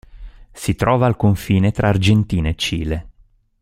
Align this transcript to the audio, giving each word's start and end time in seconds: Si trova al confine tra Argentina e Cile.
Si 0.51 0.73
trova 0.73 1.05
al 1.05 1.15
confine 1.15 1.69
tra 1.71 1.89
Argentina 1.89 2.49
e 2.49 2.55
Cile. 2.55 3.09